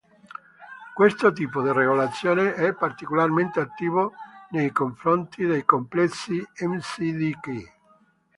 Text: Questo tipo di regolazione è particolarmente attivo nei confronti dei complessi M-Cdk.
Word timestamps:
Questo 0.95 1.31
tipo 1.31 1.61
di 1.61 1.71
regolazione 1.71 2.55
è 2.55 2.73
particolarmente 2.73 3.59
attivo 3.59 4.13
nei 4.49 4.71
confronti 4.71 5.45
dei 5.45 5.63
complessi 5.63 6.43
M-Cdk. 6.61 7.71